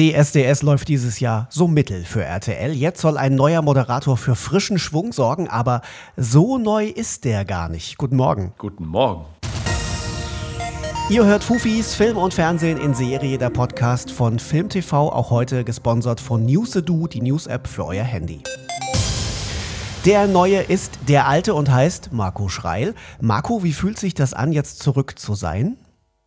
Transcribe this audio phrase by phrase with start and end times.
[0.00, 2.72] DSDS läuft dieses Jahr so mittel für RTL.
[2.72, 5.82] Jetzt soll ein neuer Moderator für frischen Schwung sorgen, aber
[6.16, 7.98] so neu ist der gar nicht.
[7.98, 8.54] Guten Morgen.
[8.56, 9.26] Guten Morgen.
[11.10, 16.18] Ihr hört Fufis Film und Fernsehen in Serie, der Podcast von FilmTV, auch heute gesponsert
[16.18, 18.42] von Newsedu, die News-App für euer Handy.
[20.06, 22.94] Der neue ist der alte und heißt Marco Schreil.
[23.20, 25.76] Marco, wie fühlt sich das an, jetzt zurück zu sein?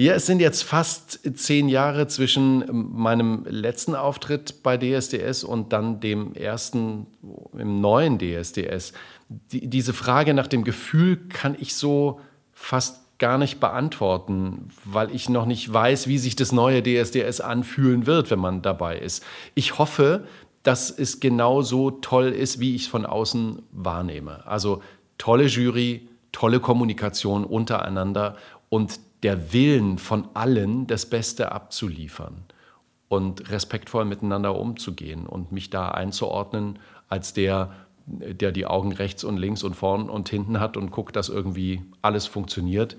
[0.00, 5.98] Ja, es sind jetzt fast zehn Jahre zwischen meinem letzten Auftritt bei DSDS und dann
[5.98, 7.08] dem ersten
[7.58, 8.92] im neuen DSDS.
[9.28, 12.20] Die, diese Frage nach dem Gefühl kann ich so
[12.52, 18.06] fast gar nicht beantworten, weil ich noch nicht weiß, wie sich das neue DSDS anfühlen
[18.06, 19.24] wird, wenn man dabei ist.
[19.56, 20.28] Ich hoffe,
[20.62, 24.46] dass es genauso toll ist, wie ich es von außen wahrnehme.
[24.46, 24.80] Also
[25.18, 28.36] tolle Jury, tolle Kommunikation untereinander
[28.68, 32.44] und der Willen von allen, das Beste abzuliefern
[33.08, 36.78] und respektvoll miteinander umzugehen und mich da einzuordnen
[37.08, 37.72] als der,
[38.06, 41.82] der die Augen rechts und links und vorn und hinten hat und guckt, dass irgendwie
[42.02, 42.96] alles funktioniert.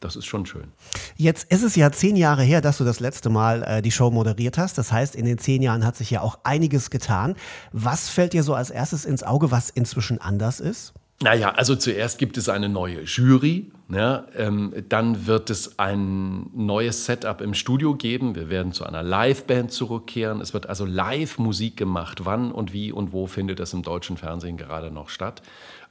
[0.00, 0.72] Das ist schon schön.
[1.16, 4.10] Jetzt ist es ja zehn Jahre her, dass du das letzte Mal äh, die Show
[4.10, 4.78] moderiert hast.
[4.78, 7.36] Das heißt, in den zehn Jahren hat sich ja auch einiges getan.
[7.72, 10.94] Was fällt dir so als erstes ins Auge, was inzwischen anders ist?
[11.22, 14.24] Naja, also zuerst gibt es eine neue Jury, ne?
[14.36, 18.34] ähm, dann wird es ein neues Setup im Studio geben.
[18.34, 20.40] Wir werden zu einer Liveband zurückkehren.
[20.40, 22.24] Es wird also Live-Musik gemacht.
[22.24, 25.42] Wann und wie und wo findet das im deutschen Fernsehen gerade noch statt?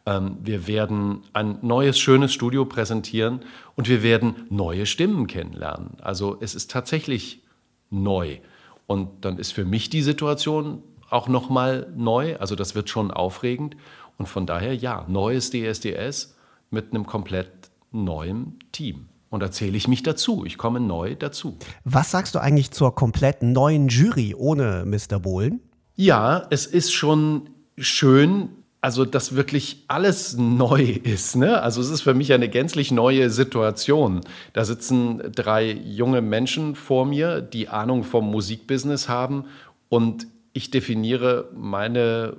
[0.07, 3.41] Ähm, wir werden ein neues, schönes Studio präsentieren
[3.75, 5.91] und wir werden neue Stimmen kennenlernen.
[6.01, 7.43] Also es ist tatsächlich
[7.91, 8.39] neu.
[8.87, 12.37] Und dann ist für mich die Situation auch nochmal neu.
[12.37, 13.75] Also das wird schon aufregend.
[14.19, 16.35] Und von daher ja, neues DSDS
[16.69, 17.49] mit einem komplett
[17.91, 19.07] neuen Team.
[19.29, 20.43] Und da zähle ich mich dazu.
[20.45, 21.57] Ich komme neu dazu.
[21.85, 25.19] Was sagst du eigentlich zur komplett neuen Jury ohne Mr.
[25.19, 25.61] Bohlen?
[25.95, 28.49] Ja, es ist schon schön,
[28.81, 31.35] also dass wirklich alles neu ist.
[31.35, 31.61] Ne?
[31.61, 34.21] Also es ist für mich eine gänzlich neue Situation.
[34.51, 39.45] Da sitzen drei junge Menschen vor mir, die Ahnung vom Musikbusiness haben
[39.87, 42.37] und ich definiere meine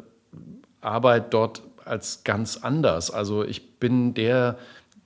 [0.80, 3.10] Arbeit dort als ganz anders.
[3.10, 4.58] Also ich bin der,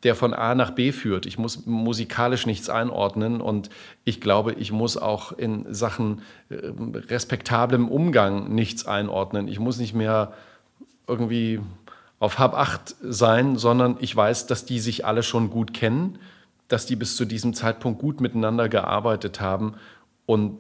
[0.03, 1.27] der von A nach B führt.
[1.27, 3.71] Ich muss musikalisch nichts einordnen und
[4.05, 6.57] ich glaube, ich muss auch in Sachen äh,
[7.09, 9.49] respektablem Umgang nichts einordnen.
[9.49, 10.35] Ich muss nicht mehr
[11.09, 11.61] irgendwie
[12.21, 16.19] auf Hab acht sein, sondern ich weiß, dass die sich alle schon gut kennen,
[16.69, 19.75] dass die bis zu diesem Zeitpunkt gut miteinander gearbeitet haben
[20.27, 20.59] und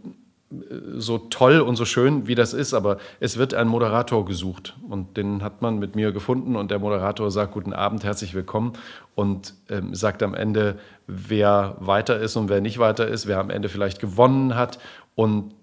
[0.97, 4.77] so toll und so schön, wie das ist, aber es wird ein Moderator gesucht.
[4.88, 8.75] Und den hat man mit mir gefunden und der Moderator sagt guten Abend, herzlich willkommen.
[9.15, 13.50] Und ähm, sagt am Ende, wer weiter ist und wer nicht weiter ist, wer am
[13.50, 14.78] Ende vielleicht gewonnen hat.
[15.15, 15.54] Und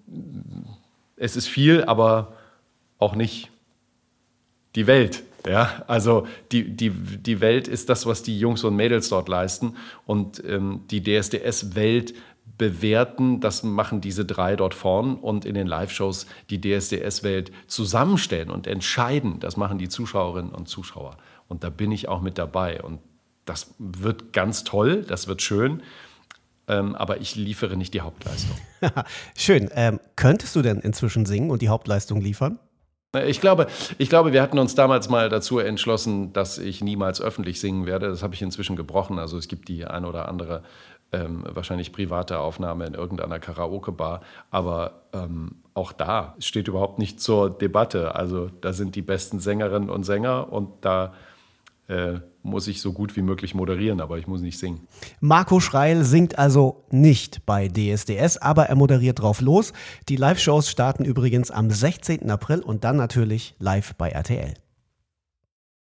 [1.15, 2.33] es ist viel, aber
[2.97, 3.49] auch nicht
[4.75, 5.23] die Welt.
[5.47, 9.75] Ja, also die, die, die Welt ist das, was die Jungs und Mädels dort leisten.
[10.05, 12.13] Und ähm, die DSDS-Welt
[12.61, 18.67] bewerten, das machen diese drei dort vorn und in den Live-Shows die DSDS-Welt zusammenstellen und
[18.67, 21.17] entscheiden, das machen die Zuschauerinnen und Zuschauer.
[21.47, 22.83] Und da bin ich auch mit dabei.
[22.83, 22.99] Und
[23.45, 25.81] das wird ganz toll, das wird schön.
[26.67, 28.55] Ähm, aber ich liefere nicht die Hauptleistung.
[29.35, 29.71] Schön.
[29.73, 32.59] Ähm, könntest du denn inzwischen singen und die Hauptleistung liefern?
[33.25, 33.65] Ich glaube,
[33.97, 38.07] ich glaube, wir hatten uns damals mal dazu entschlossen, dass ich niemals öffentlich singen werde.
[38.07, 39.17] Das habe ich inzwischen gebrochen.
[39.17, 40.61] Also es gibt die ein oder andere
[41.11, 44.21] ähm, wahrscheinlich private Aufnahme in irgendeiner Karaoke-Bar.
[44.49, 48.15] Aber ähm, auch da steht überhaupt nicht zur Debatte.
[48.15, 51.13] Also da sind die besten Sängerinnen und Sänger und da
[51.87, 54.87] äh, muss ich so gut wie möglich moderieren, aber ich muss nicht singen.
[55.19, 59.73] Marco Schreil singt also nicht bei DSDS, aber er moderiert drauf los.
[60.09, 62.29] Die Live-Shows starten übrigens am 16.
[62.31, 64.53] April und dann natürlich live bei RTL.